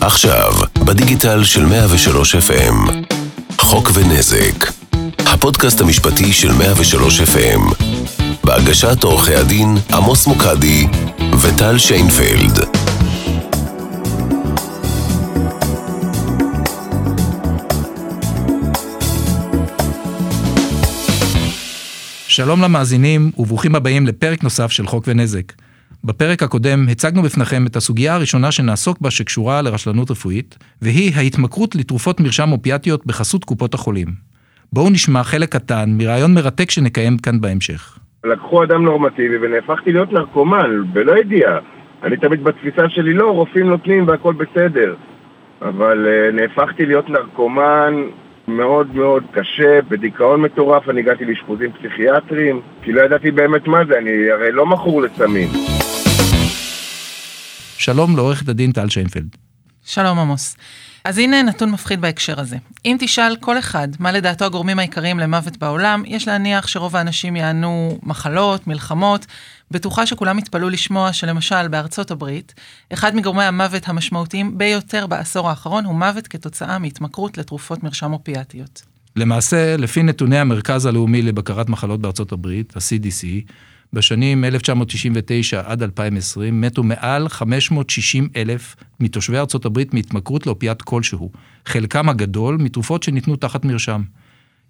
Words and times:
עכשיו, 0.00 0.52
בדיגיטל 0.84 1.44
של 1.44 1.66
103 1.66 2.34
FM, 2.34 2.90
חוק 3.58 3.90
ונזק, 3.94 4.72
הפודקאסט 5.18 5.80
המשפטי 5.80 6.32
של 6.32 6.52
103 6.52 7.20
FM, 7.20 7.84
בהגשת 8.44 9.04
עורכי 9.04 9.34
הדין 9.34 9.76
עמוס 9.92 10.26
מוקדי 10.26 10.86
וטל 11.42 11.78
שיינפלד. 11.78 12.58
שלום 22.28 22.62
למאזינים 22.62 23.30
וברוכים 23.38 23.74
הבאים 23.74 24.06
לפרק 24.06 24.42
נוסף 24.42 24.70
של 24.70 24.86
חוק 24.86 25.04
ונזק. 25.06 25.61
בפרק 26.04 26.42
הקודם 26.42 26.86
הצגנו 26.90 27.22
בפניכם 27.22 27.66
את 27.66 27.76
הסוגיה 27.76 28.14
הראשונה 28.14 28.52
שנעסוק 28.52 29.00
בה 29.00 29.10
שקשורה 29.10 29.62
לרשלנות 29.62 30.10
רפואית, 30.10 30.58
והיא 30.82 31.12
ההתמכרות 31.16 31.74
לתרופות 31.74 32.20
מרשם 32.20 32.52
אופיאטיות 32.52 33.06
בחסות 33.06 33.44
קופות 33.44 33.74
החולים. 33.74 34.08
בואו 34.72 34.90
נשמע 34.90 35.22
חלק 35.22 35.48
קטן 35.48 35.84
מרעיון 35.98 36.34
מרתק 36.34 36.70
שנקיים 36.70 37.18
כאן 37.18 37.40
בהמשך. 37.40 37.98
לקחו 38.24 38.64
אדם 38.64 38.84
נורמטיבי 38.84 39.36
ונהפכתי 39.42 39.92
להיות 39.92 40.12
נרקומן, 40.12 40.70
בלא 40.92 41.18
ידיעה. 41.18 41.58
אני 42.02 42.16
תמיד 42.16 42.44
בתפיסה 42.44 42.88
שלי, 42.88 43.14
לא, 43.14 43.30
רופאים 43.30 43.66
נותנים 43.66 44.08
והכל 44.08 44.34
בסדר. 44.34 44.94
אבל 45.62 46.06
uh, 46.06 46.34
נהפכתי 46.34 46.86
להיות 46.86 47.10
נרקומן 47.10 47.94
מאוד 48.48 48.94
מאוד 48.94 49.24
קשה, 49.32 49.80
בדיכאון 49.88 50.40
מטורף, 50.40 50.88
אני 50.88 51.00
הגעתי 51.00 51.24
לאשפוזים 51.24 51.72
פסיכיאטריים, 51.72 52.60
כי 52.82 52.92
לא 52.92 53.00
ידעתי 53.02 53.30
באמת 53.30 53.66
מה 53.66 53.84
זה, 53.84 53.98
אני 53.98 54.30
הרי 54.30 54.52
לא 54.52 54.66
מכור 54.66 55.02
לסמים. 55.02 55.48
שלום 57.82 58.16
לעורכת 58.16 58.48
הדין 58.48 58.72
טל 58.72 58.88
שיינפלד. 58.88 59.36
שלום 59.84 60.18
עמוס. 60.18 60.56
אז 61.04 61.18
הנה 61.18 61.42
נתון 61.42 61.70
מפחיד 61.70 62.00
בהקשר 62.00 62.40
הזה. 62.40 62.56
אם 62.84 62.96
תשאל 63.00 63.36
כל 63.40 63.58
אחד 63.58 63.88
מה 63.98 64.12
לדעתו 64.12 64.44
הגורמים 64.44 64.78
העיקריים 64.78 65.18
למוות 65.18 65.56
בעולם, 65.56 66.02
יש 66.06 66.28
להניח 66.28 66.66
שרוב 66.66 66.96
האנשים 66.96 67.36
יענו 67.36 67.98
מחלות, 68.02 68.66
מלחמות. 68.66 69.26
בטוחה 69.70 70.06
שכולם 70.06 70.38
יתפלאו 70.38 70.68
לשמוע 70.68 71.12
שלמשל 71.12 71.68
בארצות 71.68 72.10
הברית, 72.10 72.54
אחד 72.92 73.16
מגורמי 73.16 73.44
המוות 73.44 73.88
המשמעותיים 73.88 74.58
ביותר 74.58 75.06
בעשור 75.06 75.48
האחרון 75.48 75.84
הוא 75.84 75.94
מוות 75.94 76.28
כתוצאה 76.28 76.78
מהתמכרות 76.78 77.38
לתרופות 77.38 77.82
מרשם 77.82 78.12
אופיאטיות. 78.12 78.82
למעשה, 79.16 79.76
לפי 79.76 80.02
נתוני 80.02 80.38
המרכז 80.38 80.86
הלאומי 80.86 81.22
לבקרת 81.22 81.68
מחלות 81.68 82.00
בארצות 82.00 82.32
הברית, 82.32 82.76
ה-CDC, 82.76 83.52
בשנים 83.94 84.44
1999 84.44 85.62
עד 85.64 85.82
2020 85.82 86.60
מתו 86.60 86.82
מעל 86.82 87.28
560 87.28 88.28
אלף 88.36 88.76
מתושבי 89.00 89.38
ארצות 89.38 89.64
הברית 89.64 89.94
מהתמכרות 89.94 90.46
לאופיאט 90.46 90.82
כלשהו, 90.82 91.30
חלקם 91.66 92.08
הגדול 92.08 92.56
מתרופות 92.56 93.02
שניתנו 93.02 93.36
תחת 93.36 93.64
מרשם. 93.64 94.02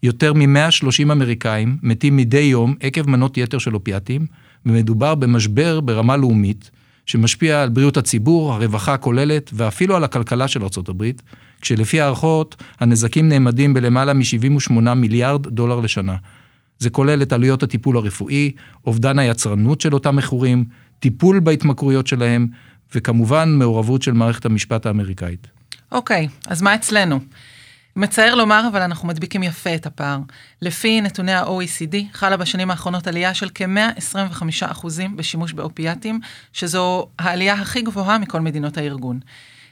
יותר 0.03 0.33
מ-130 0.33 1.03
אמריקאים 1.03 1.77
מתים 1.83 2.17
מדי 2.17 2.41
יום 2.41 2.75
עקב 2.81 3.11
מנות 3.11 3.37
יתר 3.37 3.59
של 3.59 3.75
אופיאטים, 3.75 4.27
ומדובר 4.67 5.15
במשבר 5.15 5.81
ברמה 5.81 6.17
לאומית, 6.17 6.71
שמשפיע 7.07 7.63
על 7.63 7.69
בריאות 7.69 7.97
הציבור, 7.97 8.53
הרווחה 8.53 8.95
הכוללת 8.95 9.51
ואפילו 9.55 9.97
על 9.97 10.05
הכלכלה 10.05 10.49
של 10.49 10.63
ארצות 10.63 10.89
הברית, 10.89 11.23
כשלפי 11.61 12.01
הערכות 12.01 12.63
הנזקים 12.81 13.29
נאמדים 13.29 13.75
בלמעלה 13.75 14.13
מ-78 14.13 14.95
מיליארד 14.95 15.47
דולר 15.47 15.81
לשנה. 15.81 16.17
זה 16.83 16.91
כולל 16.91 17.23
את 17.23 17.33
עלויות 17.33 17.63
הטיפול 17.63 17.97
הרפואי, 17.97 18.53
אובדן 18.87 19.19
היצרנות 19.19 19.81
של 19.81 19.95
אותם 19.95 20.17
מכורים, 20.17 20.65
טיפול 20.99 21.41
בהתמכרויות 21.41 22.07
שלהם, 22.07 22.47
וכמובן 22.95 23.55
מעורבות 23.59 24.03
של 24.03 24.13
מערכת 24.13 24.47
המשפט 24.47 24.87
האמריקאית. 24.87 25.47
אוקיי, 25.93 26.29
אז 26.47 26.63
מה 26.63 26.75
אצלנו? 26.75 27.21
מצער 27.97 28.35
לומר, 28.35 28.69
אבל 28.73 28.83
אנחנו 28.83 29.09
מדביקים 29.09 29.43
יפה 29.43 29.75
את 29.75 29.87
הפער. 29.87 30.19
לפי 30.63 31.01
נתוני 31.01 31.33
ה-OECD, 31.33 31.97
חלה 32.13 32.37
בשנים 32.37 32.71
האחרונות 32.71 33.07
עלייה 33.07 33.35
של 33.35 33.49
כ-125% 33.55 34.87
בשימוש 35.17 35.53
באופיאטים, 35.53 36.21
שזו 36.53 37.07
העלייה 37.19 37.55
הכי 37.55 37.83
גבוהה 37.83 38.19
מכל 38.19 38.41
מדינות 38.41 38.79
הארגון. 38.79 39.21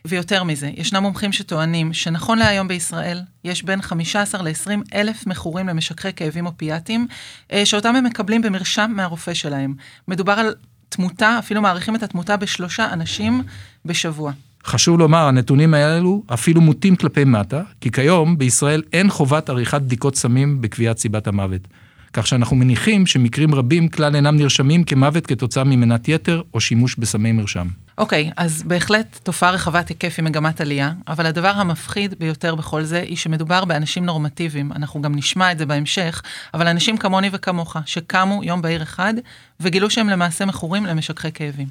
ויותר 0.05 0.44
מזה, 0.44 0.71
ישנם 0.77 1.03
מומחים 1.03 1.33
שטוענים 1.33 1.93
שנכון 1.93 2.38
להיום 2.38 2.69
בישראל, 2.69 3.21
יש 3.44 3.62
בין 3.62 3.83
15 3.83 4.43
ל-20 4.43 4.71
אלף 4.94 5.27
מכורים 5.27 5.66
למשככי 5.66 6.12
כאבים 6.16 6.47
אופיאטיים, 6.47 7.06
אה, 7.53 7.66
שאותם 7.66 7.97
הם 7.97 8.05
מקבלים 8.05 8.43
במרשם 8.43 8.93
מהרופא 8.97 9.34
שלהם. 9.34 9.75
מדובר 10.09 10.33
על 10.33 10.55
תמותה, 10.88 11.38
אפילו 11.38 11.62
מעריכים 11.62 11.97
את 11.97 12.03
התמותה 12.03 12.37
בשלושה 12.37 12.93
אנשים 12.93 13.43
בשבוע. 13.84 14.33
חשוב 14.65 14.99
לומר, 14.99 15.27
הנתונים 15.27 15.75
האלו 15.75 16.22
אפילו 16.34 16.61
מוטים 16.61 16.97
כלפי 16.97 17.25
מטה, 17.25 17.62
כי 17.81 17.91
כיום 17.91 18.38
בישראל 18.38 18.82
אין 18.93 19.11
חובת 19.11 19.49
עריכת 19.49 19.82
בדיקות 19.82 20.17
סמים 20.17 20.61
בקביעת 20.61 20.99
סיבת 20.99 21.27
המוות. 21.27 21.69
כך 22.12 22.27
שאנחנו 22.27 22.56
מניחים 22.56 23.06
שמקרים 23.06 23.55
רבים 23.55 23.88
כלל 23.88 24.15
אינם 24.15 24.37
נרשמים 24.37 24.84
כמוות 24.84 25.27
כתוצאה 25.27 25.65
ממנת 25.65 26.09
יתר 26.09 26.43
או 26.55 26.61
שימוש 26.61 26.97
בסמי 26.97 27.32
מרשם. 27.32 27.67
אוקיי, 28.00 28.28
okay, 28.31 28.33
אז 28.37 28.62
בהחלט 28.62 29.19
תופעה 29.22 29.50
רחבת 29.50 29.88
היקף 29.88 30.19
עם 30.19 30.25
מגמת 30.25 30.61
עלייה, 30.61 30.93
אבל 31.09 31.27
הדבר 31.27 31.49
המפחיד 31.49 32.15
ביותר 32.19 32.55
בכל 32.55 32.83
זה, 32.83 33.00
היא 33.00 33.16
שמדובר 33.16 33.65
באנשים 33.65 34.05
נורמטיביים, 34.05 34.72
אנחנו 34.72 35.03
גם 35.03 35.15
נשמע 35.15 35.53
את 35.53 35.59
זה 35.59 35.66
בהמשך, 35.66 36.22
אבל 36.55 36.66
אנשים 36.66 36.97
כמוני 36.97 37.31
וכמוך, 37.33 37.77
שקמו 37.87 38.44
יום 38.44 38.62
בהיר 38.62 38.83
אחד, 38.83 39.15
וגילו 39.61 39.91
שהם 39.91 40.09
למעשה 40.09 40.47
מכורים 40.47 40.87
למשככי 40.87 41.33
כאבים. 41.33 41.66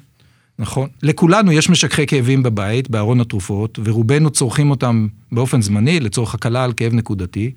נכון. 0.58 0.88
לכולנו 1.02 1.52
יש 1.52 1.70
משככי 1.70 2.06
כאבים 2.06 2.42
בבית, 2.42 2.90
בארון 2.90 3.20
התרופות, 3.20 3.78
ורובנו 3.84 4.30
צורכים 4.30 4.70
אותם 4.70 5.08
באופן 5.32 5.62
זמני, 5.62 6.00
לצורך 6.00 6.34
הקלה 6.34 6.64
על 6.64 6.72
כאב 6.72 6.94
נקודתי. 6.94 7.52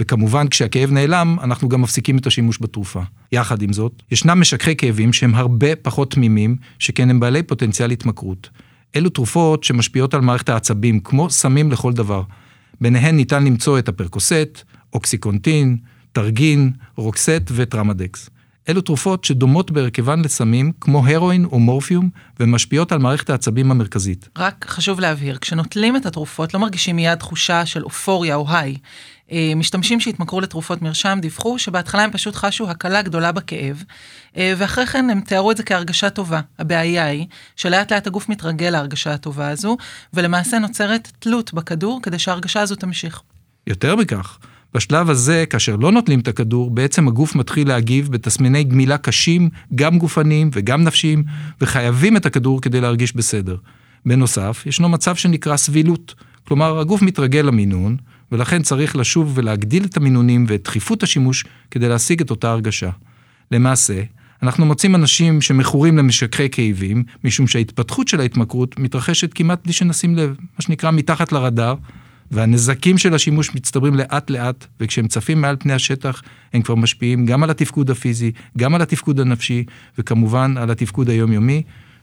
וכמובן 0.00 0.48
כשהכאב 0.48 0.90
נעלם, 0.92 1.36
אנחנו 1.42 1.68
גם 1.68 1.82
מפסיקים 1.82 2.18
את 2.18 2.26
השימוש 2.26 2.58
בתרופה. 2.60 3.02
יחד 3.32 3.62
עם 3.62 3.72
זאת, 3.72 4.02
ישנם 4.10 4.40
משככי 4.40 4.76
כאבים 4.76 5.12
שהם 5.12 5.34
הרבה 5.34 5.76
פחות 5.76 6.10
תמימים, 6.10 6.56
שכן 6.78 7.10
הם 7.10 7.20
בעלי 7.20 7.42
פוטנציאל 7.42 7.90
התמכרות. 7.90 8.50
אלו 8.96 9.10
תרופות 9.10 9.64
שמשפיעות 9.64 10.14
על 10.14 10.20
מערכת 10.20 10.48
העצבים, 10.48 11.00
כמו 11.00 11.30
סמים 11.30 11.72
לכל 11.72 11.92
דבר. 11.92 12.22
ביניהן 12.80 13.16
ניתן 13.16 13.44
למצוא 13.44 13.78
את 13.78 13.88
הפרקוסט, 13.88 14.62
אוקסיקונטין, 14.92 15.76
טרגין, 16.12 16.70
רוקסט 16.96 17.42
וטרמדקס. 17.50 18.30
אלו 18.68 18.80
תרופות 18.80 19.24
שדומות 19.24 19.70
בהרכבן 19.70 20.20
לסמים, 20.20 20.72
כמו 20.80 21.06
הרואין 21.06 21.44
או 21.44 21.58
מורפיום, 21.58 22.10
ומשפיעות 22.40 22.92
על 22.92 22.98
מערכת 22.98 23.30
העצבים 23.30 23.70
המרכזית. 23.70 24.28
רק 24.38 24.66
חשוב 24.68 25.00
להבהיר, 25.00 25.38
כשנוטלים 25.38 25.96
את 25.96 26.06
התרופות 26.06 26.54
לא 26.54 26.60
מרגישים 26.60 26.96
מיד 26.96 27.18
תחושה 27.18 27.66
של 27.66 27.84
אופוריה 27.84 28.34
או 28.34 28.46
היי. 28.48 28.76
אה, 29.32 29.52
משתמשים 29.56 30.00
שהתמכרו 30.00 30.40
לתרופות 30.40 30.82
מרשם 30.82 31.18
דיווחו 31.22 31.58
שבהתחלה 31.58 32.02
הם 32.02 32.10
פשוט 32.10 32.34
חשו 32.34 32.70
הקלה 32.70 33.02
גדולה 33.02 33.32
בכאב, 33.32 33.82
אה, 34.36 34.54
ואחרי 34.56 34.86
כן 34.86 35.10
הם 35.10 35.20
תיארו 35.20 35.50
את 35.50 35.56
זה 35.56 35.62
כהרגשה 35.62 36.10
טובה. 36.10 36.40
הבעיה 36.58 37.04
היא 37.04 37.26
שלאט 37.56 37.92
לאט 37.92 38.06
הגוף 38.06 38.28
מתרגל 38.28 38.70
להרגשה 38.70 39.14
הטובה 39.14 39.48
הזו, 39.48 39.76
ולמעשה 40.14 40.58
נוצרת 40.58 41.12
תלות 41.18 41.54
בכדור 41.54 42.00
כדי 42.02 42.18
שההרגשה 42.18 42.60
הזו 42.60 42.74
תמשיך. 42.74 43.22
יותר 43.66 43.96
מכך, 43.96 44.38
בשלב 44.76 45.10
הזה, 45.10 45.44
כאשר 45.50 45.76
לא 45.76 45.92
נוטלים 45.92 46.20
את 46.20 46.28
הכדור, 46.28 46.70
בעצם 46.70 47.08
הגוף 47.08 47.34
מתחיל 47.34 47.68
להגיב 47.68 48.08
בתסמיני 48.12 48.64
גמילה 48.64 48.98
קשים, 48.98 49.48
גם 49.74 49.98
גופניים 49.98 50.50
וגם 50.52 50.84
נפשיים, 50.84 51.24
וחייבים 51.60 52.16
את 52.16 52.26
הכדור 52.26 52.60
כדי 52.60 52.80
להרגיש 52.80 53.16
בסדר. 53.16 53.56
בנוסף, 54.06 54.62
ישנו 54.66 54.88
מצב 54.88 55.16
שנקרא 55.16 55.56
סבילות. 55.56 56.14
כלומר, 56.44 56.78
הגוף 56.78 57.02
מתרגל 57.02 57.40
למינון, 57.40 57.96
ולכן 58.32 58.62
צריך 58.62 58.96
לשוב 58.96 59.32
ולהגדיל 59.34 59.84
את 59.84 59.96
המינונים 59.96 60.44
ואת 60.48 60.62
דחיפות 60.64 61.02
השימוש 61.02 61.44
כדי 61.70 61.88
להשיג 61.88 62.20
את 62.20 62.30
אותה 62.30 62.50
הרגשה. 62.50 62.90
למעשה, 63.50 64.02
אנחנו 64.42 64.66
מוצאים 64.66 64.94
אנשים 64.94 65.40
שמכורים 65.40 65.98
למשככי 65.98 66.50
כאבים, 66.50 67.04
משום 67.24 67.46
שההתפתחות 67.46 68.08
של 68.08 68.20
ההתמכרות 68.20 68.78
מתרחשת 68.78 69.34
כמעט 69.34 69.64
בלי 69.64 69.72
שנשים 69.72 70.16
לב, 70.16 70.36
מה 70.38 70.60
שנקרא 70.60 70.90
מתחת 70.90 71.32
לרדאר, 71.32 71.74
והנזקים 72.30 72.98
של 72.98 73.14
השימוש 73.14 73.54
מצטברים 73.54 73.94
לאט 73.94 74.30
לאט, 74.30 74.66
וכשהם 74.80 75.08
צפים 75.08 75.40
מעל 75.40 75.56
פני 75.58 75.72
השטח, 75.72 76.22
הם 76.52 76.62
כבר 76.62 76.74
משפיעים 76.74 77.26
גם 77.26 77.42
על 77.42 77.50
התפקוד 77.50 77.90
הפיזי, 77.90 78.32
גם 78.58 78.74
על 78.74 78.82
התפקוד 78.82 79.20
הנפשי, 79.20 79.64
וכמובן 79.98 80.54
על 80.56 80.70
התפקוד 80.70 81.08
היומיומי, 81.08 81.62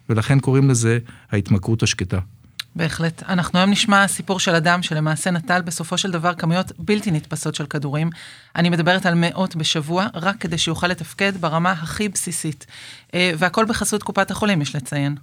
ולכן 0.09 0.39
קוראים 0.39 0.69
לזה 0.69 0.99
ההתמכרות 1.31 1.83
השקטה. 1.83 2.19
בהחלט. 2.75 3.23
אנחנו 3.23 3.59
היום 3.59 3.71
נשמע 3.71 4.07
סיפור 4.07 4.39
של 4.39 4.55
אדם 4.55 4.83
שלמעשה 4.83 5.31
נטל 5.31 5.61
בסופו 5.61 5.97
של 5.97 6.11
דבר 6.11 6.33
כמויות 6.33 6.71
בלתי 6.79 7.11
נתפסות 7.11 7.55
של 7.55 7.65
כדורים. 7.65 8.09
אני 8.55 8.69
מדברת 8.69 9.05
על 9.05 9.13
מאות 9.17 9.55
בשבוע, 9.55 10.07
רק 10.13 10.37
כדי 10.37 10.57
שיוכל 10.57 10.87
לתפקד 10.87 11.33
ברמה 11.39 11.71
הכי 11.71 12.09
בסיסית. 12.09 12.65
אה, 13.13 13.31
והכל 13.37 13.65
בחסות 13.65 14.03
קופת 14.03 14.31
החולים, 14.31 14.61
יש 14.61 14.75
לציין. 14.75 15.15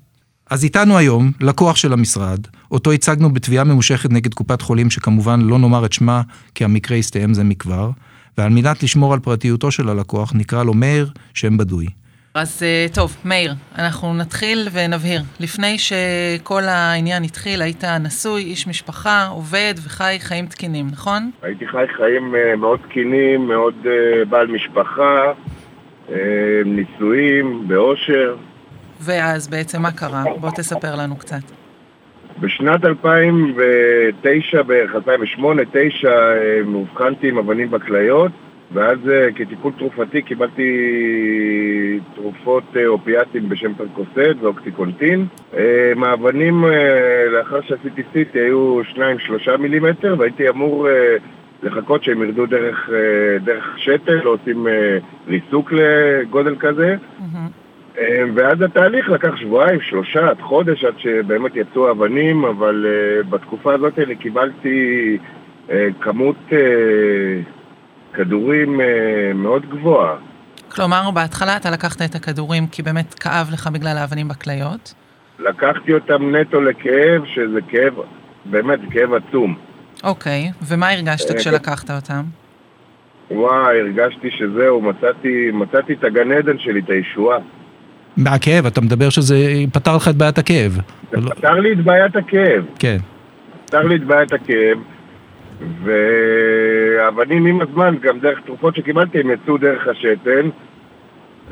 אז 0.50 0.64
איתנו 0.64 0.98
היום 0.98 1.30
לקוח 1.40 1.76
של 1.76 1.92
המשרד, 1.92 2.38
אותו 2.70 2.92
הצגנו 2.92 3.34
בתביעה 3.34 3.64
ממושכת 3.64 4.10
נגד 4.10 4.34
קופת 4.34 4.62
חולים, 4.62 4.90
שכמובן 4.90 5.40
לא 5.40 5.58
נאמר 5.58 5.84
את 5.86 5.92
שמה, 5.92 6.22
כי 6.54 6.64
המקרה 6.64 6.96
הסתיים 6.96 7.34
זה 7.34 7.44
מכבר, 7.44 7.90
ועל 8.38 8.50
מנת 8.50 8.82
לשמור 8.82 9.12
על 9.12 9.20
פרטיותו 9.20 9.70
של 9.70 9.88
הלקוח, 9.88 10.32
נקרא 10.34 10.64
לו 10.64 10.74
מאיר, 10.74 11.10
שם 11.34 11.56
בדוי. 11.56 11.86
אז 12.34 12.62
אה, 12.62 12.86
טוב, 12.94 13.16
מאיר, 13.24 13.52
אנחנו 13.78 14.14
נתחיל 14.14 14.68
ונבהיר. 14.72 15.20
לפני 15.40 15.76
שכל 15.78 16.62
העניין 16.62 17.22
התחיל, 17.24 17.62
היית 17.62 17.84
נשוי, 17.84 18.42
איש 18.42 18.66
משפחה, 18.66 19.26
עובד 19.26 19.74
וחי 19.86 20.16
חיים 20.20 20.46
תקינים, 20.46 20.86
נכון? 20.92 21.30
הייתי 21.42 21.66
חי 21.66 21.84
חיים 21.96 22.34
אה, 22.34 22.56
מאוד 22.56 22.80
תקינים, 22.88 23.48
מאוד 23.48 23.74
אה, 23.86 24.24
בעל 24.24 24.46
משפחה, 24.46 25.32
נישואים, 26.64 27.68
באושר. 27.68 28.36
ואז 29.00 29.48
בעצם 29.48 29.82
מה 29.82 29.90
קרה? 29.90 30.24
בוא 30.40 30.50
תספר 30.50 30.94
לנו 30.96 31.16
קצת. 31.16 31.42
בשנת 32.40 32.84
2009 32.84 34.62
בערך, 34.62 34.94
2008-2009, 36.04 36.08
מאובחנתי 36.64 37.28
עם 37.28 37.38
אבנים 37.38 37.70
בכליות. 37.70 38.32
ואז 38.72 38.98
אה, 39.08 39.32
כטיפול 39.34 39.72
תרופתי 39.78 40.22
קיבלתי 40.22 40.70
תרופות 42.14 42.64
אה, 42.76 42.86
אופיאטים 42.86 43.48
בשם 43.48 43.74
פרקוסט 43.74 44.18
ואוקסיקונטין. 44.40 45.26
אה, 45.56 45.92
מאבנים 45.96 46.64
לאחר 47.32 47.60
שעשיתי 47.60 48.02
סיטי 48.12 48.38
היו 48.38 48.80
2-3 48.94 49.56
מילימטר 49.58 50.14
והייתי 50.18 50.48
אמור 50.48 50.88
לחכות 51.62 52.04
שהם 52.04 52.22
ירדו 52.22 52.46
דרך, 52.46 52.90
דרך 53.44 53.78
שתל 53.78 54.20
או 54.24 54.30
עושים 54.30 54.66
ריסוק 55.28 55.72
לגודל 55.72 56.56
כזה. 56.58 56.96
Mm-hmm. 56.96 57.59
ואז 58.34 58.62
התהליך 58.62 59.08
לקח 59.08 59.36
שבועיים, 59.36 59.80
שלושה, 59.80 60.28
עד 60.28 60.40
חודש 60.40 60.84
עד 60.84 60.94
שבאמת 60.98 61.56
יצאו 61.56 61.90
אבנים, 61.90 62.44
אבל 62.44 62.86
בתקופה 63.30 63.74
הזאת 63.74 63.98
אני 63.98 64.16
קיבלתי 64.16 65.18
כמות 66.00 66.36
כדורים 68.12 68.80
אה, 68.80 69.32
מאוד 69.34 69.66
גבוהה. 69.70 70.16
כלומר, 70.68 71.10
בהתחלה 71.14 71.56
אתה 71.56 71.70
לקחת 71.70 72.02
את 72.02 72.14
הכדורים 72.14 72.66
כי 72.66 72.82
באמת 72.82 73.14
כאב 73.14 73.48
לך 73.52 73.66
בגלל 73.66 73.96
האבנים 73.98 74.28
בכליות? 74.28 74.94
לקחתי 75.38 75.94
אותם 75.94 76.36
נטו 76.36 76.60
לכאב, 76.60 77.22
שזה 77.26 77.58
כאב, 77.68 77.94
באמת 78.44 78.80
כאב 78.90 79.14
עצום. 79.14 79.58
אוקיי, 80.04 80.50
ומה 80.68 80.90
הרגשת 80.90 81.30
אה, 81.30 81.36
כשלקחת 81.36 81.90
אותם? 81.90 82.22
וואי, 83.30 83.80
הרגשתי 83.80 84.30
שזהו, 84.30 84.80
מצאתי, 84.80 85.50
מצאתי 85.52 85.92
את 85.92 86.04
הגן 86.04 86.32
עדן 86.32 86.58
שלי, 86.58 86.80
את 86.80 86.90
הישועה. 86.90 87.38
מהכאב, 88.16 88.66
אתה 88.66 88.80
מדבר 88.80 89.10
שזה 89.10 89.36
פתר 89.72 89.96
לך 89.96 90.08
את 90.08 90.16
בעיית 90.16 90.38
הכאב. 90.38 90.78
זה 91.10 91.30
פתר 91.30 91.54
לי 91.60 91.72
את 91.72 91.78
בעיית 91.84 92.16
הכאב. 92.16 92.64
כן. 92.78 92.96
פתר 93.64 93.82
לי 93.82 93.96
את 93.96 94.04
בעיית 94.04 94.32
הכאב. 94.32 94.78
ואבנים 95.84 97.46
עם 97.46 97.60
הזמן, 97.60 97.94
גם 98.02 98.18
דרך 98.18 98.40
תרופות 98.46 98.76
שקיבלתי, 98.76 99.20
הם 99.20 99.30
יצאו 99.30 99.58
דרך 99.58 99.88
השתן. 99.88 100.48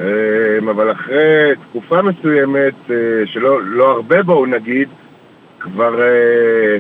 אמ, 0.01 0.69
אבל 0.69 0.93
אחרי 0.93 1.53
תקופה 1.69 2.03
מסוימת, 2.03 2.75
אה, 2.91 2.97
שלא 3.27 3.63
לא 3.63 3.91
הרבה 3.91 4.23
בואו 4.23 4.47
נגיד, 4.47 4.89
כבר... 5.61 6.03
אה, 6.03 6.79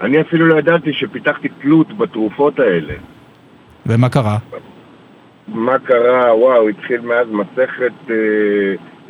אני 0.00 0.20
אפילו 0.20 0.46
לא 0.46 0.58
ידעתי 0.58 0.92
שפיתחתי 0.92 1.48
תלות 1.48 1.98
בתרופות 1.98 2.58
האלה. 2.58 2.94
ומה 3.86 4.08
קרה? 4.08 4.38
מה 5.48 5.78
קרה? 5.78 6.36
וואו, 6.36 6.68
התחיל 6.68 7.00
מאז 7.00 7.26
מסכת 7.30 8.10
אה, 8.10 8.14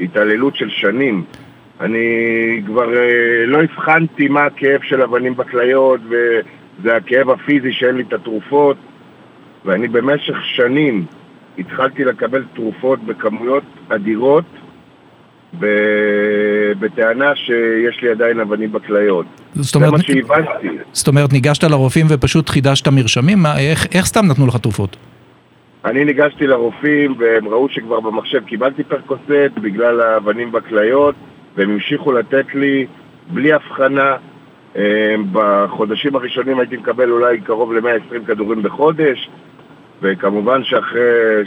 התעללות 0.00 0.56
של 0.56 0.70
שנים. 0.70 1.25
אני 1.81 2.06
כבר 2.67 2.94
אה, 2.96 3.46
לא 3.46 3.62
הבחנתי 3.62 4.29
מה 4.29 4.44
הכאב 4.44 4.81
של 4.82 5.02
אבנים 5.02 5.37
בכליות 5.37 6.00
ו... 6.11 6.40
זה 6.82 6.96
הכאב 6.96 7.31
הפיזי 7.31 7.73
שאין 7.73 7.94
לי 7.94 8.02
את 8.08 8.12
התרופות, 8.12 8.76
ואני 9.64 9.88
במשך 9.88 10.34
שנים 10.56 11.05
התחלתי 11.58 12.05
לקבל 12.05 12.44
תרופות 12.55 13.05
בכמויות 13.05 13.64
אדירות, 13.88 14.44
בטענה 16.81 17.37
שיש 17.37 18.02
לי 18.02 18.11
עדיין 18.11 18.40
אבנים 18.40 18.73
בכליות. 18.73 19.26
זאת 19.55 19.75
אומרת, 19.75 19.90
זה 19.90 19.96
מה 19.96 20.02
שהבנתי. 20.02 20.69
זאת 20.93 21.08
אומרת, 21.08 21.32
ניגשת 21.32 21.64
לרופאים 21.64 22.06
ופשוט 22.11 22.49
חידשת 22.49 22.88
מרשמים? 22.88 23.38
מה, 23.38 23.58
איך, 23.58 23.87
איך 23.94 24.06
סתם 24.06 24.26
נתנו 24.26 24.46
לך 24.46 24.56
תרופות? 24.56 24.96
אני 25.84 26.05
ניגשתי 26.05 26.46
לרופאים 26.46 27.14
והם 27.19 27.49
ראו 27.49 27.69
שכבר 27.69 28.00
במחשב 28.00 28.44
קיבלתי 28.44 28.84
פרקוסט 28.84 29.31
בגלל 29.62 30.00
האבנים 30.00 30.52
בכליות 30.52 31.14
והם 31.56 31.70
המשיכו 31.70 32.12
לתת 32.12 32.55
לי 32.55 32.87
בלי 33.31 33.52
הבחנה 33.52 34.17
אמ, 34.76 34.82
בחודשים 35.32 36.17
הראשונים 36.17 36.58
הייתי 36.58 36.76
מקבל 36.76 37.11
אולי 37.11 37.40
קרוב 37.40 37.73
ל-120 37.73 38.26
כדורים 38.26 38.62
בחודש 38.62 39.29
וכמובן 40.02 40.64
שאחרי 40.64 41.00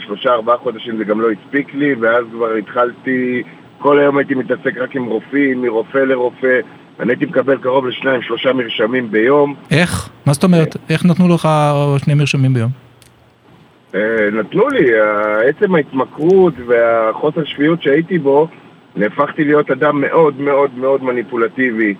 שלושה 0.06 0.30
ארבעה 0.30 0.56
חודשים 0.56 0.96
זה 0.96 1.04
גם 1.04 1.20
לא 1.20 1.28
הספיק 1.30 1.74
לי 1.74 1.94
ואז 1.94 2.24
כבר 2.32 2.52
התחלתי, 2.52 3.42
כל 3.78 3.98
היום 3.98 4.18
הייתי 4.18 4.34
מתעסק 4.34 4.76
רק 4.76 4.96
עם 4.96 5.04
רופאים, 5.04 5.62
מרופא 5.62 5.98
לרופא 5.98 6.60
אני 7.00 7.12
הייתי 7.12 7.26
מקבל 7.26 7.58
קרוב 7.58 7.86
לשניים 7.86 8.22
שלושה 8.22 8.52
מרשמים 8.52 9.10
ביום 9.10 9.54
איך? 9.70 10.08
מה 10.26 10.32
זאת 10.32 10.44
אומרת? 10.44 10.76
איך 10.90 11.06
נתנו 11.06 11.28
לך 11.34 11.48
שני 11.98 12.14
מרשמים 12.14 12.54
ביום? 12.54 12.85
אה, 13.96 14.30
נתנו 14.32 14.68
לי, 14.68 14.90
עצם 15.48 15.74
ההתמכרות 15.74 16.54
והחוסר 16.66 17.44
שפיות 17.44 17.82
שהייתי 17.82 18.18
בו 18.18 18.48
נהפכתי 18.96 19.44
להיות 19.44 19.70
אדם 19.70 20.00
מאוד 20.00 20.40
מאוד 20.40 20.70
מאוד 20.78 21.04
מניפולטיבי 21.04 21.94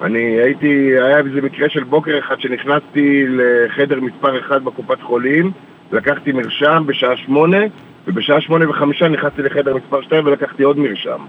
אני 0.00 0.40
הייתי, 0.40 0.92
היה 1.02 1.18
איזה 1.18 1.42
מקרה 1.42 1.68
של 1.68 1.84
בוקר 1.84 2.18
אחד 2.18 2.40
שנכנסתי 2.40 3.26
לחדר 3.28 4.00
מספר 4.00 4.38
אחד 4.38 4.64
בקופת 4.64 5.02
חולים, 5.02 5.50
לקחתי 5.92 6.32
מרשם 6.32 6.82
בשעה 6.86 7.16
שמונה, 7.16 7.58
ובשעה 8.06 8.40
שמונה 8.40 8.70
וחמישה 8.70 9.08
נכנסתי 9.08 9.42
לחדר 9.42 9.76
מספר 9.76 10.02
שתיים 10.02 10.26
ולקחתי 10.26 10.62
עוד 10.62 10.78
מרשם. 10.78 11.20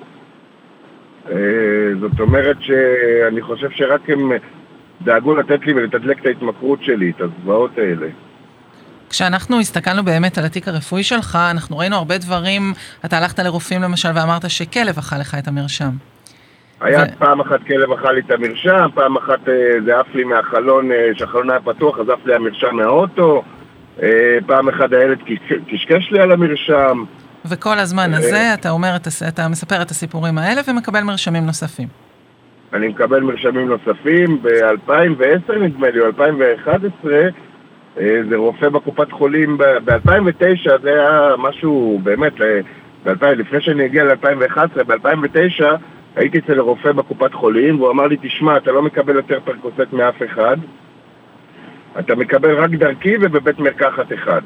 אה, 1.31 1.35
זאת 1.99 2.19
אומרת 2.19 2.57
שאני 2.61 3.41
חושב 3.41 3.69
שרק 3.71 4.09
הם 4.09 4.31
דאגו 5.01 5.35
לתת 5.35 5.65
לי 5.65 5.73
ולתדלק 5.73 6.19
את 6.19 6.25
ההתמכרות 6.25 6.83
שלי, 6.83 7.11
את 7.17 7.21
הזוועות 7.21 7.77
האלה. 7.77 8.07
כשאנחנו 9.11 9.59
הסתכלנו 9.59 10.03
באמת 10.03 10.37
על 10.37 10.45
התיק 10.45 10.67
הרפואי 10.67 11.03
שלך, 11.03 11.37
אנחנו 11.51 11.77
ראינו 11.77 11.95
הרבה 11.95 12.17
דברים, 12.17 12.73
אתה 13.05 13.17
הלכת 13.17 13.39
לרופאים 13.39 13.81
למשל 13.81 14.09
ואמרת 14.15 14.49
שכלב 14.49 14.97
אכל 14.97 15.17
לך 15.17 15.35
את 15.39 15.47
המרשם. 15.47 15.91
היה 16.81 17.03
ו... 17.03 17.19
פעם 17.19 17.41
אחת 17.41 17.59
כלב 17.67 17.91
אכל 17.91 18.11
לי 18.11 18.21
את 18.25 18.31
המרשם, 18.31 18.87
פעם 18.93 19.17
אחת 19.17 19.49
אה, 19.49 19.53
זה 19.85 19.99
עף 19.99 20.15
לי 20.15 20.23
מהחלון, 20.23 20.91
אה, 20.91 21.09
שהחלון 21.15 21.49
היה 21.49 21.59
פתוח, 21.59 21.99
אז 21.99 22.09
עף 22.09 22.25
לי 22.25 22.35
המרשם 22.35 22.75
מהאוטו, 22.75 23.43
אה, 24.01 24.37
פעם 24.45 24.69
אחת 24.69 24.93
הילד 24.93 25.17
קשקש 25.67 26.11
לי 26.11 26.19
על 26.19 26.31
המרשם. 26.31 27.03
וכל 27.45 27.79
הזמן 27.79 28.13
הזה 28.13 28.53
אתה 28.53 28.69
אומר, 28.69 28.95
אתה 29.27 29.47
מספר 29.47 29.81
את 29.81 29.91
הסיפורים 29.91 30.37
האלה 30.37 30.61
ומקבל 30.67 31.01
מרשמים 31.01 31.45
נוספים. 31.45 31.87
אני 32.73 32.87
מקבל 32.87 33.19
מרשמים 33.19 33.67
נוספים, 33.67 34.41
ב-2010 34.41 35.53
נדמה 35.59 35.89
לי, 35.89 35.99
או 35.99 36.05
2011, 36.05 37.29
זה 37.95 38.35
רופא 38.35 38.69
בקופת 38.69 39.11
חולים, 39.11 39.57
ב-2009 39.57 40.81
זה 40.81 40.89
היה 40.89 41.33
משהו 41.37 41.99
באמת, 42.03 42.33
לפני 43.23 43.61
שאני 43.61 43.85
אגיע 43.85 44.03
ל-2011, 44.03 44.83
ב-2009 44.83 45.63
הייתי 46.15 46.39
אצל 46.39 46.59
רופא 46.59 46.91
בקופת 46.91 47.33
חולים, 47.33 47.79
והוא 47.79 47.91
אמר 47.91 48.07
לי, 48.07 48.17
תשמע, 48.21 48.57
אתה 48.57 48.71
לא 48.71 48.81
מקבל 48.81 49.15
יותר 49.15 49.39
פרקוסט 49.43 49.93
מאף 49.93 50.15
אחד, 50.25 50.57
אתה 51.99 52.15
מקבל 52.15 52.55
רק 52.55 52.69
דרכי 52.69 53.15
ובבית 53.21 53.59
מרקחת 53.59 54.13
אחד. 54.13 54.41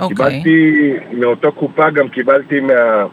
אוקיי. 0.00 0.16
קיבלתי, 0.16 0.92
מאותו 1.12 1.52
קופה 1.52 1.90
גם 1.90 2.08
קיבלתי 2.08 2.60
מה... 2.60 3.06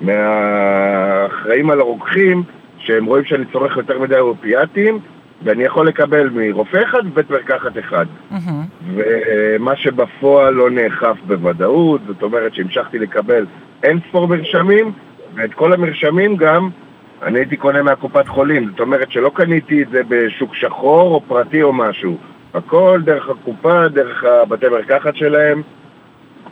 מהאחראים 0.00 1.70
על 1.70 1.80
הרוקחים, 1.80 2.42
שהם 2.78 3.04
רואים 3.04 3.24
שאני 3.24 3.44
צורך 3.52 3.76
יותר 3.76 3.98
מדי 3.98 4.18
אופיאטים, 4.18 4.98
ואני 5.42 5.64
יכול 5.64 5.88
לקבל 5.88 6.28
מרופא 6.28 6.82
אחד 6.82 7.06
ובית 7.06 7.30
מרקחת 7.30 7.78
אחד. 7.78 8.06
Mm-hmm. 8.32 8.86
ומה 8.94 9.76
שבפועל 9.76 10.54
לא 10.54 10.70
נאכף 10.70 11.16
בוודאות, 11.26 12.00
זאת 12.06 12.22
אומרת 12.22 12.54
שהמשכתי 12.54 12.98
לקבל 12.98 13.46
אין 13.82 13.98
ספור 14.08 14.28
מרשמים, 14.28 14.92
ואת 15.34 15.54
כל 15.54 15.72
המרשמים 15.72 16.36
גם 16.36 16.68
אני 17.22 17.38
הייתי 17.38 17.56
קונה 17.56 17.82
מהקופת 17.82 18.28
חולים, 18.28 18.68
זאת 18.70 18.80
אומרת 18.80 19.10
שלא 19.10 19.30
קניתי 19.34 19.82
את 19.82 19.88
זה 19.90 20.00
בשוק 20.08 20.54
שחור 20.54 21.14
או 21.14 21.20
פרטי 21.28 21.62
או 21.62 21.72
משהו. 21.72 22.16
הכל 22.54 23.00
דרך 23.04 23.28
הקופה, 23.28 23.88
דרך 23.88 24.24
הבתי 24.24 24.68
מרקחת 24.68 25.16
שלהם, 25.16 25.62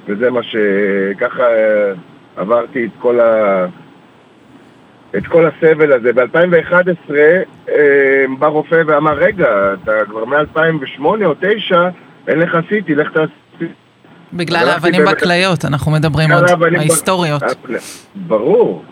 וזה 0.09 0.31
מה 0.31 0.41
שככה 0.43 1.43
אה, 1.43 1.93
עברתי 2.37 2.85
את 2.85 2.91
כל, 2.99 3.21
ה... 3.21 3.67
את 5.17 5.27
כל 5.27 5.47
הסבל 5.47 5.93
הזה. 5.93 6.13
ב-2011 6.13 7.15
אה, 7.69 8.25
בא 8.39 8.47
רופא 8.47 8.83
ואמר, 8.87 9.15
רגע, 9.15 9.75
אתה 9.83 9.93
כבר 10.09 10.25
מ-2008 10.25 11.03
או 11.05 11.15
2009, 11.15 11.89
אין 12.29 12.39
לך 12.39 12.59
סיטי, 12.69 12.95
לך 12.95 13.09
תעשי... 13.13 13.73
בגלל 14.33 14.69
האבנים 14.69 15.05
בכליות, 15.05 15.65
אנחנו 15.65 15.93
מדברים 15.93 16.33
עוד, 16.33 16.45
ההיסטוריות. 16.77 17.43
ברור. 18.15 18.85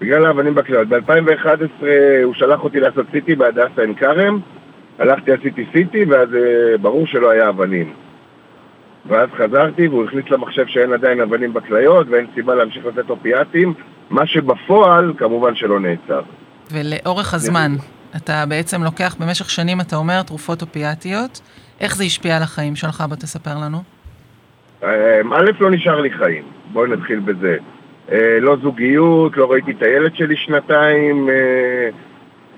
בגלל 0.00 0.26
האבנים 0.26 0.54
בכליות. 0.54 0.88
ב-2011 0.88 1.84
הוא 2.24 2.34
שלח 2.34 2.64
אותי 2.64 2.80
לעשות 2.80 3.06
סיטי 3.12 3.34
בהדסה 3.34 3.82
עין 3.82 3.94
כרם, 3.94 4.40
הלכתי 4.98 5.32
עשיתי 5.32 5.66
סיטי, 5.72 6.04
ואז 6.04 6.28
אה, 6.34 6.78
ברור 6.80 7.06
שלא 7.06 7.30
היה 7.30 7.48
אבנים. 7.48 7.92
ואז 9.06 9.28
חזרתי 9.36 9.88
והוא 9.88 10.04
הכניס 10.04 10.24
למחשב 10.30 10.66
שאין 10.66 10.92
עדיין 10.92 11.20
אבנים 11.20 11.52
בכליות 11.52 12.06
ואין 12.10 12.26
סיבה 12.34 12.54
להמשיך 12.54 12.86
לתת 12.86 13.10
אופיאטים, 13.10 13.74
מה 14.12 14.26
שבפועל 14.26 15.12
כמובן 15.18 15.54
שלא 15.54 15.80
נעצר. 15.80 16.20
ולאורך 16.72 17.34
הזמן, 17.34 17.72
אתה 18.16 18.44
בעצם 18.48 18.82
לוקח 18.82 19.16
במשך 19.20 19.50
שנים, 19.50 19.80
אתה 19.80 19.96
אומר, 19.96 20.22
תרופות 20.22 20.62
אופיאטיות, 20.62 21.40
איך 21.80 21.96
זה 21.96 22.04
השפיע 22.04 22.36
על 22.36 22.42
החיים 22.42 22.76
שלך? 22.76 23.04
בוא 23.08 23.16
תספר 23.16 23.58
לנו. 23.64 23.78
אמ, 24.82 24.88
א', 25.32 25.50
לא 25.60 25.70
נשאר 25.70 26.00
לי 26.00 26.10
חיים, 26.10 26.42
בואי 26.72 26.90
נתחיל 26.90 27.20
בזה. 27.20 27.56
אה, 28.12 28.38
לא 28.40 28.56
זוגיות, 28.62 29.36
לא 29.36 29.52
ראיתי 29.52 29.70
את 29.70 29.82
הילד 29.82 30.16
שלי 30.16 30.36
שנתיים, 30.36 31.28
אה, 31.28 31.88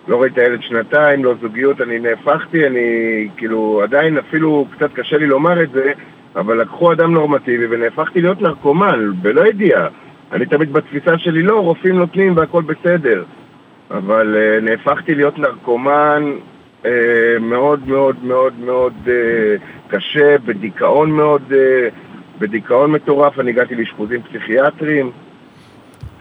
לא 0.08 0.22
ראיתי 0.22 0.40
את 0.40 0.46
הילד 0.46 0.62
שנתיים, 0.62 1.24
לא 1.24 1.34
זוגיות, 1.40 1.80
אני 1.80 1.98
נהפכתי, 1.98 2.66
אני 2.66 2.88
כאילו 3.36 3.80
עדיין 3.82 4.18
אפילו 4.18 4.66
קצת 4.76 4.92
קשה 4.92 5.16
לי 5.18 5.26
לומר 5.26 5.62
את 5.62 5.70
זה, 5.70 5.92
אבל 6.36 6.60
לקחו 6.60 6.92
אדם 6.92 7.14
נורמטיבי 7.14 7.66
ונהפכתי 7.70 8.20
להיות 8.20 8.40
נרקומן, 8.42 9.10
בלא 9.22 9.46
ידיעה. 9.46 9.88
אני 10.34 10.46
תמיד 10.46 10.72
בתפיסה 10.72 11.18
שלי, 11.18 11.42
לא, 11.42 11.60
רופאים 11.60 11.98
נותנים 11.98 12.36
והכל 12.36 12.62
בסדר. 12.62 13.24
אבל 13.90 14.36
uh, 14.36 14.64
נהפכתי 14.64 15.14
להיות 15.14 15.38
נרקומן 15.38 16.32
uh, 16.82 16.86
מאוד 17.40 17.88
מאוד 17.88 18.24
מאוד 18.24 18.52
מאוד 18.58 18.92
uh, 19.04 19.10
קשה, 19.88 20.36
בדיכאון 20.38 21.10
מאוד, 21.10 21.42
uh, 21.50 21.54
בדיכאון 22.38 22.92
מטורף, 22.92 23.38
אני 23.38 23.50
הגעתי 23.50 23.74
לאשפוזים 23.74 24.22
פסיכיאטריים, 24.22 25.10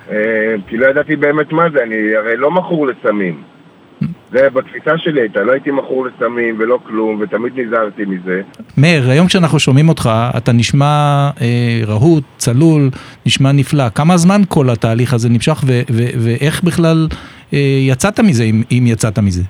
uh, 0.10 0.12
כי 0.68 0.78
לא 0.78 0.86
ידעתי 0.86 1.16
באמת 1.16 1.52
מה 1.52 1.70
זה, 1.70 1.84
אני 1.84 2.16
הרי 2.16 2.38
לא 2.38 2.52
מכור 2.52 2.88
לסמים. 2.88 3.53
זה 4.34 4.50
בתפיסה 4.50 4.98
שלי 4.98 5.22
הייתה, 5.22 5.44
לא 5.44 5.52
הייתי 5.52 5.72
מכור 5.72 6.06
לסמים 6.06 6.56
ולא 6.60 6.80
כלום, 6.88 7.22
ותמיד 7.22 7.60
נזהרתי 7.60 8.06
מזה. 8.06 8.42
מאיר, 8.78 9.10
היום 9.10 9.28
כשאנחנו 9.28 9.60
שומעים 9.60 9.90
אותך, 9.90 10.10
אתה 10.38 10.52
נשמע 10.52 10.86
אה, 11.42 11.82
רהוט, 11.88 12.24
צלול, 12.38 12.90
נשמע 13.26 13.52
נפלא. 13.52 13.90
כמה 13.90 14.18
זמן 14.18 14.42
כל 14.50 14.70
התהליך 14.70 15.14
הזה 15.14 15.30
נמשך, 15.30 15.64
ואיך 16.24 16.64
בכלל 16.64 17.08
אה, 17.54 17.60
יצאת 17.88 18.20
מזה, 18.20 18.44
אם, 18.44 18.62
אם 18.72 18.84
יצאת 18.88 19.20
מזה? 19.20 19.42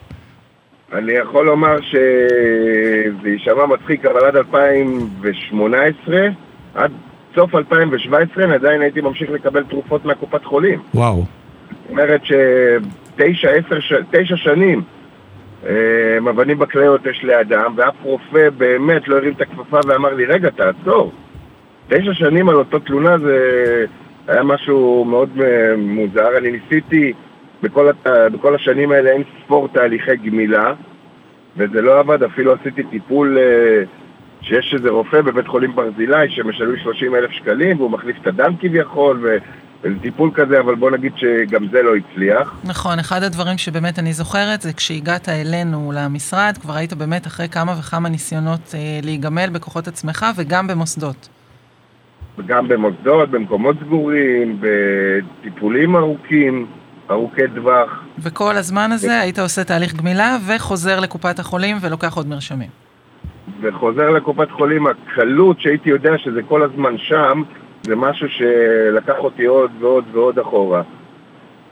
אני 0.93 1.11
יכול 1.11 1.45
לומר 1.45 1.77
שזה 1.81 3.29
יישמע 3.29 3.65
מצחיק, 3.65 4.05
אבל 4.05 4.25
עד 4.25 4.35
2018, 4.35 6.27
עד 6.75 6.91
סוף 7.35 7.55
2017, 7.55 8.43
אני 8.43 8.53
עדיין 8.53 8.81
הייתי 8.81 9.01
ממשיך 9.01 9.29
לקבל 9.29 9.63
תרופות 9.63 10.05
מהקופת 10.05 10.45
חולים. 10.45 10.79
וואו. 10.93 11.25
זאת 11.69 11.89
אומרת 11.89 12.21
שתשע, 13.15 13.49
עשר. 13.49 13.99
תשע 14.11 14.37
שנים 14.37 14.81
אה, 15.65 16.17
אבנים 16.29 16.59
בכליות 16.59 17.05
יש 17.05 17.23
לאדם, 17.23 17.73
ואף 17.75 17.95
רופא 18.03 18.49
באמת 18.49 19.07
לא 19.07 19.17
הרים 19.17 19.33
את 19.33 19.41
הכפפה 19.41 19.79
ואמר 19.87 20.13
לי, 20.13 20.25
רגע, 20.25 20.49
תעצור. 20.49 21.11
תשע 21.87 22.13
שנים 22.13 22.49
על 22.49 22.55
אותו 22.55 22.79
תלונה 22.79 23.17
זה 23.17 23.85
היה 24.27 24.43
משהו 24.43 25.05
מאוד 25.05 25.29
אה, 25.41 25.75
מוזר. 25.77 26.37
אני 26.37 26.51
ניסיתי 26.51 27.13
בכל, 27.61 27.89
הת... 27.89 28.07
בכל 28.33 28.55
השנים 28.55 28.91
האלה 28.91 29.09
אין 29.09 29.23
ספור 29.43 29.67
תהליכי 29.67 30.15
גמילה, 30.15 30.73
וזה 31.57 31.81
לא 31.81 31.99
עבד, 31.99 32.23
אפילו 32.23 32.53
עשיתי 32.53 32.83
טיפול 32.83 33.37
אה, 33.37 33.83
שיש 34.41 34.73
איזה 34.73 34.89
רופא 34.89 35.21
בבית 35.21 35.47
חולים 35.47 35.75
ברזילי 35.75 36.29
שמשלמים 36.29 36.77
30 36.77 37.15
אלף 37.15 37.31
שקלים 37.31 37.77
והוא 37.77 37.91
מחליף 37.91 38.17
את 38.21 38.27
הדם 38.27 38.53
כביכול, 38.59 39.19
ו... 39.21 39.37
איזה 39.83 39.99
טיפול 40.01 40.31
כזה, 40.33 40.59
אבל 40.59 40.75
בוא 40.75 40.91
נגיד 40.91 41.11
שגם 41.15 41.67
זה 41.71 41.81
לא 41.81 41.91
הצליח. 41.95 42.53
נכון, 42.63 42.99
אחד 42.99 43.23
הדברים 43.23 43.57
שבאמת 43.57 43.99
אני 43.99 44.13
זוכרת 44.13 44.61
זה 44.61 44.73
כשהגעת 44.73 45.29
אלינו 45.29 45.91
למשרד, 45.95 46.57
כבר 46.61 46.73
היית 46.73 46.93
באמת 46.93 47.27
אחרי 47.27 47.49
כמה 47.49 47.75
וכמה 47.79 48.09
ניסיונות 48.09 48.75
אה, 48.75 48.99
להיגמל 49.03 49.49
בכוחות 49.49 49.87
עצמך 49.87 50.25
וגם 50.35 50.67
במוסדות. 50.67 51.29
גם 52.45 52.67
במוסדות, 52.67 53.29
במקומות 53.29 53.75
סגורים, 53.85 54.59
בטיפולים 54.61 55.95
ארוכים. 55.95 56.67
ארוכי 57.11 57.41
טווח. 57.55 58.03
וכל 58.19 58.55
הזמן 58.57 58.91
הזה 58.91 59.19
היית 59.19 59.39
עושה 59.39 59.63
תהליך 59.63 59.95
גמילה 59.95 60.37
וחוזר 60.47 60.99
לקופת 60.99 61.39
החולים 61.39 61.77
ולוקח 61.81 62.15
עוד 62.17 62.27
מרשמים. 62.27 62.69
וחוזר 63.61 64.09
לקופת 64.09 64.51
חולים, 64.51 64.87
הקלות 64.87 65.61
שהייתי 65.61 65.89
יודע 65.89 66.17
שזה 66.17 66.41
כל 66.47 66.63
הזמן 66.63 66.97
שם, 66.97 67.41
זה 67.83 67.95
משהו 67.95 68.27
שלקח 68.29 69.17
אותי 69.17 69.45
עוד 69.45 69.71
ועוד 69.79 70.03
ועוד 70.11 70.39
אחורה. 70.39 70.81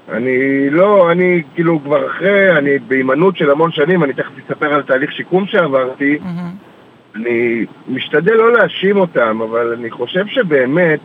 אני 0.09 0.69
לא, 0.69 1.11
אני 1.11 1.41
כאילו 1.55 1.79
כבר 1.83 2.07
אחרי, 2.07 2.51
אני 2.57 2.79
בהימנעות 2.87 3.37
של 3.37 3.51
המון 3.51 3.71
שנים, 3.71 4.03
אני 4.03 4.13
תכף 4.13 4.31
אספר 4.45 4.73
על 4.73 4.81
תהליך 4.81 5.11
שיקום 5.11 5.45
שעברתי. 5.45 6.17
Mm-hmm. 6.21 7.15
אני 7.15 7.65
משתדל 7.87 8.33
לא 8.33 8.53
להאשים 8.53 8.97
אותם, 8.97 9.41
אבל 9.41 9.73
אני 9.73 9.91
חושב 9.91 10.27
שבאמת, 10.27 10.99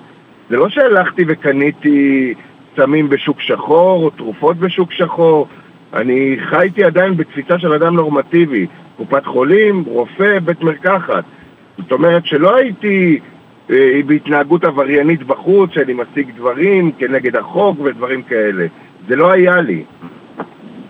זה 0.50 0.56
לא 0.56 0.68
שהלכתי 0.68 1.24
וקניתי 1.28 2.34
סמים 2.76 3.08
בשוק 3.08 3.40
שחור 3.40 4.04
או 4.04 4.10
תרופות 4.10 4.56
בשוק 4.56 4.92
שחור. 4.92 5.48
אני 5.92 6.36
חייתי 6.50 6.84
עדיין 6.84 7.16
בתפיסה 7.16 7.58
של 7.58 7.72
אדם 7.72 7.94
נורמטיבי, 7.94 8.66
קופת 8.96 9.26
חולים, 9.26 9.84
רופא, 9.86 10.38
בית 10.38 10.62
מרקחת. 10.62 11.24
זאת 11.78 11.92
אומרת 11.92 12.26
שלא 12.26 12.56
הייתי 12.56 13.20
בהתנהגות 14.06 14.64
עבריינית 14.64 15.22
בחוץ, 15.22 15.70
שאני 15.72 15.92
משיג 15.92 16.30
דברים 16.36 16.92
כנגד 16.98 17.36
החוק 17.36 17.80
ודברים 17.80 18.22
כאלה. 18.22 18.66
זה 19.08 19.16
לא 19.16 19.30
היה 19.32 19.60
לי. 19.60 19.84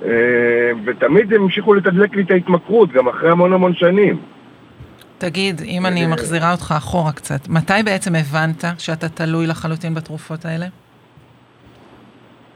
אה, 0.05 0.71
ותמיד 0.85 1.33
הם 1.33 1.43
המשיכו 1.43 1.75
לתדלק 1.75 2.17
לי 2.17 2.23
את 2.23 2.31
ההתמכרות, 2.31 2.93
גם 2.93 3.09
אחרי 3.09 3.31
המון 3.31 3.53
המון 3.53 3.75
שנים. 3.75 4.19
תגיד, 5.19 5.61
אם 5.65 5.87
אני 5.87 6.05
אה, 6.05 6.09
מחזירה 6.09 6.53
אותך 6.53 6.75
אחורה 6.79 7.13
קצת, 7.13 7.49
מתי 7.49 7.83
בעצם 7.85 8.15
הבנת 8.15 8.65
שאתה 8.79 9.09
תלוי 9.09 9.47
לחלוטין 9.47 9.95
בתרופות 9.95 10.45
האלה? 10.45 10.67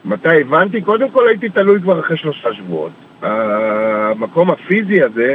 מתי 0.04 0.40
הבנתי? 0.40 0.80
קודם 0.80 1.10
כל 1.10 1.28
הייתי 1.28 1.48
תלוי 1.48 1.80
כבר 1.80 2.00
אחרי 2.00 2.16
שלושה 2.16 2.48
שבועות. 2.54 2.92
המקום 3.22 4.50
הפיזי 4.50 5.02
הזה, 5.02 5.34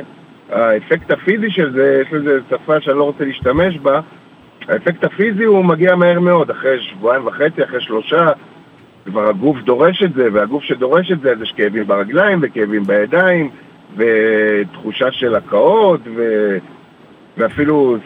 האפקט 0.50 1.12
הפיזי 1.12 1.51
של 1.51 1.74
זה, 1.74 2.01
יש 2.01 2.13
לזה 2.13 2.39
שפה 2.50 2.82
שאני 2.82 2.98
לא 2.98 3.04
רוצה 3.04 3.25
להשתמש 3.25 3.77
בה, 3.77 4.00
האפקט 4.68 5.04
הפיזי 5.04 5.44
הוא 5.44 5.66
מגיע 5.66 5.96
מהר 5.96 6.20
מאוד, 6.20 6.50
אחרי 6.50 6.82
שבועיים 6.82 7.28
וחצי, 7.28 7.64
אחרי 7.64 7.82
שלושה, 7.82 8.32
כבר 9.06 9.30
הגוף 9.30 9.58
דורש 9.58 10.04
את 10.04 10.14
זה, 10.14 10.28
והגוף 10.34 10.64
שדורש 10.64 11.12
את 11.12 11.20
זה, 11.22 11.32
אז 11.32 11.42
יש 11.42 11.54
כאבים 11.58 11.88
ברגליים 11.88 12.40
וכאבים 12.42 12.84
בידיים, 12.84 13.50
ותחושה 13.98 15.12
של 15.12 15.36
הקאות, 15.36 16.02
ו... 16.16 16.58
ואפילו 17.38 17.98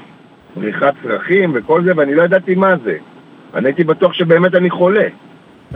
בריחת 0.56 0.94
צרכים 1.04 1.52
וכל 1.54 1.84
זה, 1.84 1.92
ואני 1.96 2.16
לא 2.16 2.24
ידעתי 2.24 2.56
מה 2.56 2.76
זה. 2.84 2.98
אני 3.54 3.68
הייתי 3.68 3.84
בטוח 3.84 4.14
שבאמת 4.14 4.56
אני 4.56 4.70
חולה. 4.70 5.08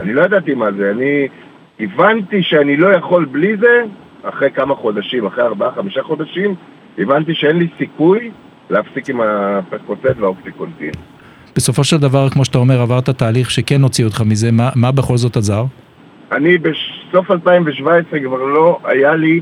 אני 0.00 0.12
לא 0.12 0.22
ידעתי 0.22 0.54
מה 0.54 0.72
זה, 0.72 0.90
אני 0.90 1.28
הבנתי 1.80 2.42
שאני 2.42 2.76
לא 2.76 2.86
יכול 2.86 3.24
בלי 3.24 3.56
זה, 3.56 3.84
אחרי 4.22 4.50
כמה 4.50 4.74
חודשים, 4.74 5.26
אחרי 5.26 5.44
ארבעה, 5.44 5.72
חמישה 5.72 6.02
חודשים, 6.02 6.54
הבנתי 6.98 7.34
שאין 7.34 7.56
לי 7.56 7.68
סיכוי 7.78 8.30
להפסיק 8.70 9.08
עם 9.08 9.20
הפרקפוסט 9.20 10.02
והאופטיקונטין. 10.20 10.90
בסופו 11.56 11.84
של 11.84 11.96
דבר, 11.96 12.30
כמו 12.30 12.44
שאתה 12.44 12.58
אומר, 12.58 12.80
עברת 12.80 13.10
תהליך 13.10 13.50
שכן 13.50 13.82
הוציא 13.82 14.04
אותך 14.04 14.20
מזה, 14.20 14.52
מה, 14.52 14.70
מה 14.74 14.92
בכל 14.92 15.16
זאת 15.16 15.36
עזר? 15.36 15.64
אני 16.32 16.58
בסוף 16.58 17.30
2017 17.30 18.20
כבר 18.20 18.42
לא 18.42 18.78
היה 18.84 19.14
לי 19.14 19.40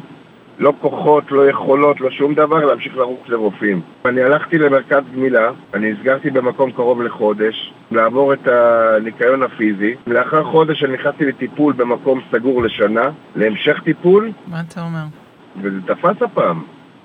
לא 0.59 0.73
כוחות, 0.81 1.25
לא 1.31 1.49
יכולות, 1.49 2.01
לא 2.01 2.11
שום 2.11 2.35
דבר 2.35 2.65
להמשיך 2.65 2.97
לרוץ 2.97 3.21
לרופאים. 3.29 3.81
אני 4.05 4.23
הלכתי 4.23 4.59
למרכז 4.59 5.03
גמילה, 5.15 5.51
אני 5.75 5.93
נסגרתי 5.93 6.31
במקום 6.31 6.71
קרוב 6.71 7.03
לחודש, 7.03 7.73
לעבור 7.91 8.33
את 8.33 8.49
הניקיון 8.49 9.43
הפיזי. 9.43 9.95
לאחר 10.07 10.45
חודש 10.45 10.85
אני 10.85 10.93
נכנסתי 10.93 11.25
לטיפול 11.25 11.73
במקום 11.73 12.21
סגור 12.33 12.63
לשנה, 12.63 13.11
להמשך 13.37 13.81
טיפול. 13.85 14.33
מה 14.47 14.61
אתה 14.69 14.81
אומר? 14.81 15.05
וזה 15.63 15.81
תפס 15.87 16.23
הפעם. 16.23 16.63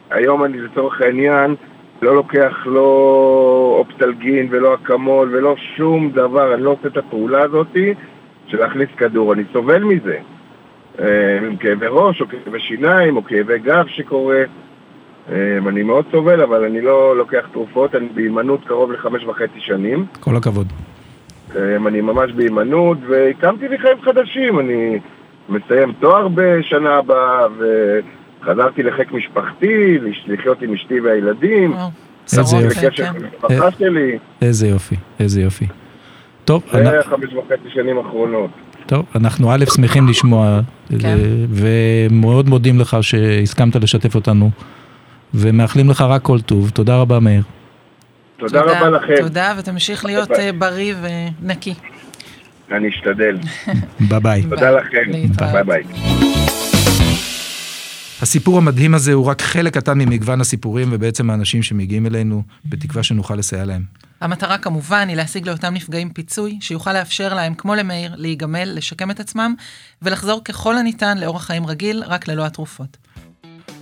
היום 0.09 0.43
אני 0.43 0.57
לצורך 0.61 1.01
העניין 1.01 1.55
לא 2.01 2.15
לוקח 2.15 2.53
לא 2.65 3.75
אופטלגין 3.79 4.47
ולא 4.51 4.73
אקמול 4.73 5.35
ולא 5.35 5.55
שום 5.75 6.11
דבר, 6.11 6.53
אני 6.53 6.63
לא 6.63 6.69
עושה 6.69 6.87
את 6.87 6.97
הפעולה 6.97 7.41
הזאתי 7.41 7.93
של 8.47 8.59
להכניס 8.59 8.89
כדור, 8.97 9.33
אני 9.33 9.43
סובל 9.53 9.83
מזה. 9.83 10.17
אה, 10.99 11.37
עם 11.37 11.57
כאבי 11.57 11.85
ראש, 11.89 12.21
או 12.21 12.25
כאבי 12.27 12.59
שיניים, 12.59 13.17
או 13.17 13.23
כאבי 13.23 13.59
גב 13.59 13.85
שקורה. 13.87 14.43
אה, 15.31 15.57
אני 15.67 15.83
מאוד 15.83 16.05
סובל, 16.11 16.41
אבל 16.41 16.63
אני 16.63 16.81
לא 16.81 17.17
לוקח 17.17 17.45
תרופות, 17.51 17.95
אני 17.95 18.07
בהימנעות 18.13 18.59
קרוב 18.65 18.91
לחמש 18.91 19.23
וחצי 19.25 19.59
שנים. 19.59 20.05
כל 20.19 20.35
הכבוד. 20.35 20.67
אה, 21.55 21.75
אני 21.87 22.01
ממש 22.01 22.31
בהימנעות, 22.31 22.97
והקמתי 23.07 23.67
לי 23.67 23.77
חיים 23.77 24.01
חדשים. 24.01 24.59
אני 24.59 24.99
מסיים 25.49 25.93
תואר 25.99 26.27
בשנה 26.27 26.95
הבאה, 26.95 27.47
וחזרתי 28.47 28.83
לחיק 28.83 29.11
משפחתי, 29.11 29.97
לחיות 30.27 30.61
עם 30.61 30.73
אשתי 30.73 30.99
והילדים. 30.99 31.73
איזה 32.37 32.57
יופי. 32.57 32.91
כן. 32.91 33.13
איזה 34.41 34.67
יופי, 34.67 34.95
איזה 35.19 35.41
יופי. 35.41 35.67
טוב, 36.45 36.63
זה 36.73 36.99
חמש 37.03 37.33
וחצי 37.33 37.69
שנים 37.73 37.99
אחרונות. 37.99 38.49
טוב, 38.85 39.05
אנחנו 39.15 39.51
א', 39.51 39.65
שמחים 39.75 40.07
לשמוע, 40.07 40.59
כן. 40.99 41.17
ומאוד 41.49 42.49
מודים 42.49 42.79
לך 42.79 42.97
שהסכמת 43.01 43.75
לשתף 43.75 44.15
אותנו, 44.15 44.49
ומאחלים 45.33 45.89
לך 45.89 46.01
רק 46.01 46.21
כל 46.21 46.39
טוב. 46.39 46.69
תודה 46.69 46.97
רבה, 46.97 47.19
מאיר. 47.19 47.43
תודה 48.37 48.61
רבה 48.61 48.89
לכם. 48.89 49.15
תודה, 49.21 49.53
ותמשיך 49.59 50.05
להיות 50.05 50.29
ביי. 50.29 50.45
אה, 50.45 50.51
בריא 50.51 50.93
ונקי. 51.41 51.73
אני 52.71 52.89
אשתדל. 52.89 53.37
ביי 54.09 54.19
ביי. 54.19 54.43
תודה 54.49 54.71
לכם. 54.71 55.11
ביי 55.51 55.63
ביי. 55.63 56.16
הסיפור 58.21 58.57
המדהים 58.57 58.93
הזה 58.93 59.13
הוא 59.13 59.25
רק 59.25 59.41
חלק 59.41 59.73
קטן 59.73 59.97
ממגוון 59.97 60.41
הסיפורים 60.41 60.89
ובעצם 60.91 61.29
האנשים 61.29 61.63
שמגיעים 61.63 62.05
אלינו, 62.05 62.43
בתקווה 62.65 63.03
שנוכל 63.03 63.35
לסייע 63.35 63.65
להם. 63.65 63.83
המטרה 64.21 64.57
כמובן 64.57 65.07
היא 65.07 65.17
להשיג 65.17 65.47
לאותם 65.49 65.73
נפגעים 65.73 66.09
פיצוי, 66.09 66.57
שיוכל 66.61 66.93
לאפשר 66.93 67.33
להם, 67.33 67.53
כמו 67.53 67.75
למאיר, 67.75 68.15
להיגמל, 68.15 68.71
לשקם 68.75 69.11
את 69.11 69.19
עצמם, 69.19 69.55
ולחזור 70.01 70.43
ככל 70.43 70.77
הניתן 70.77 71.17
לאורח 71.17 71.43
חיים 71.43 71.65
רגיל, 71.65 72.03
רק 72.07 72.27
ללא 72.27 72.45
התרופות. 72.45 72.97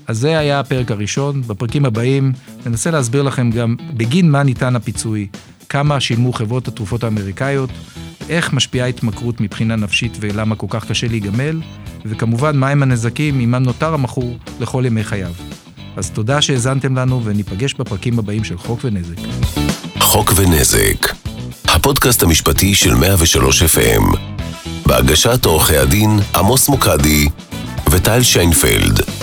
אז 0.07 0.17
זה 0.17 0.39
היה 0.39 0.59
הפרק 0.59 0.91
הראשון. 0.91 1.41
בפרקים 1.41 1.85
הבאים 1.85 2.33
ננסה 2.65 2.91
להסביר 2.91 3.21
לכם 3.21 3.51
גם 3.51 3.75
בגין 3.93 4.31
מה 4.31 4.43
ניתן 4.43 4.75
הפיצוי, 4.75 5.27
כמה 5.69 5.99
שילמו 5.99 6.33
חברות 6.33 6.67
התרופות 6.67 7.03
האמריקאיות, 7.03 7.69
איך 8.29 8.53
משפיעה 8.53 8.87
התמכרות 8.87 9.41
מבחינה 9.41 9.75
נפשית 9.75 10.17
ולמה 10.19 10.55
כל 10.55 10.67
כך 10.69 10.87
קשה 10.87 11.07
להיגמל, 11.07 11.61
וכמובן 12.05 12.57
מהם 12.57 12.83
הנזקים 12.83 13.39
עמם 13.39 13.55
נותר 13.55 13.93
המכור 13.93 14.37
לכל 14.59 14.83
ימי 14.85 15.03
חייו. 15.03 15.31
אז 15.97 16.11
תודה 16.11 16.41
שהאזנתם 16.41 16.95
לנו 16.95 17.21
וניפגש 17.23 17.73
בפרקים 17.73 18.19
הבאים 18.19 18.43
של 18.43 18.57
חוק 18.57 18.79
ונזק. 18.83 19.17
חוק 19.99 20.33
ונזק, 20.35 21.13
הפודקאסט 21.67 22.23
המשפטי 22.23 22.75
של 22.75 22.95
103 22.95 23.63
FM, 23.63 24.17
בהגשת 24.85 25.45
עורכי 25.45 25.77
הדין 25.77 26.19
עמוס 26.35 26.69
מוקדי 26.69 27.27
וטל 27.91 28.21
שיינפלד. 28.23 29.14